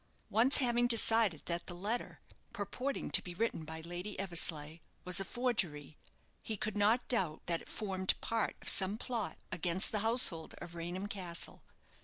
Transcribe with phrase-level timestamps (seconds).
[0.31, 2.21] Once having decided that the letter,
[2.53, 5.95] purporting to be written by Lady Eversleigh, was a forgery,
[6.41, 10.73] he could not doubt that it formed part of some plot against the household of
[10.73, 11.61] Raynham Castle.